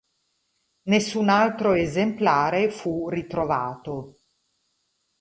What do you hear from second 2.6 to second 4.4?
fu ritrovato.